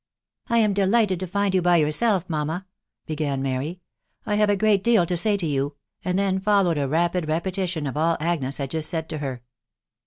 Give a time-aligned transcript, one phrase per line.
[0.49, 2.65] "I am delighted to find you b/ yourself, mamma,"
[3.05, 3.81] began Mary,"
[4.25, 7.85] I have a great deal to say to you," and fhen followed a rapid repetition
[7.85, 9.43] of all Agnes had just said to her.